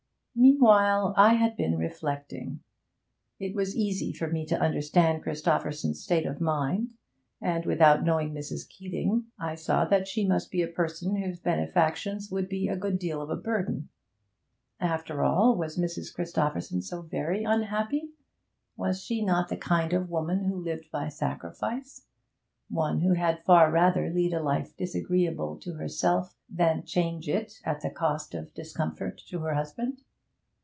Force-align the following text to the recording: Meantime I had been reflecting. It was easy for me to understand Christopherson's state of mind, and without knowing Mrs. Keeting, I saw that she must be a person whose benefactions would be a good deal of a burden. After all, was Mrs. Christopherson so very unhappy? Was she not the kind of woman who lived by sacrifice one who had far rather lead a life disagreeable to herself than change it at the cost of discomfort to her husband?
Meantime 0.33 1.13
I 1.17 1.33
had 1.33 1.57
been 1.57 1.77
reflecting. 1.77 2.61
It 3.37 3.53
was 3.53 3.75
easy 3.75 4.13
for 4.13 4.27
me 4.27 4.45
to 4.45 4.59
understand 4.59 5.21
Christopherson's 5.23 6.01
state 6.01 6.25
of 6.25 6.39
mind, 6.39 6.93
and 7.41 7.65
without 7.65 8.05
knowing 8.05 8.31
Mrs. 8.33 8.67
Keeting, 8.67 9.25
I 9.37 9.55
saw 9.55 9.83
that 9.85 10.07
she 10.07 10.25
must 10.25 10.49
be 10.49 10.61
a 10.63 10.69
person 10.69 11.17
whose 11.17 11.39
benefactions 11.41 12.31
would 12.31 12.47
be 12.47 12.67
a 12.69 12.77
good 12.77 12.97
deal 12.97 13.21
of 13.21 13.29
a 13.29 13.35
burden. 13.35 13.89
After 14.79 15.21
all, 15.21 15.57
was 15.57 15.77
Mrs. 15.77 16.13
Christopherson 16.15 16.81
so 16.81 17.01
very 17.01 17.43
unhappy? 17.43 18.11
Was 18.77 19.03
she 19.03 19.23
not 19.25 19.49
the 19.49 19.57
kind 19.57 19.91
of 19.91 20.09
woman 20.09 20.45
who 20.45 20.55
lived 20.63 20.89
by 20.91 21.09
sacrifice 21.09 22.05
one 22.69 23.01
who 23.01 23.13
had 23.13 23.43
far 23.43 23.69
rather 23.69 24.09
lead 24.09 24.33
a 24.33 24.41
life 24.41 24.75
disagreeable 24.77 25.57
to 25.59 25.73
herself 25.73 26.35
than 26.49 26.85
change 26.85 27.27
it 27.27 27.59
at 27.65 27.81
the 27.81 27.89
cost 27.89 28.33
of 28.33 28.53
discomfort 28.53 29.21
to 29.27 29.39
her 29.39 29.53
husband? 29.55 30.01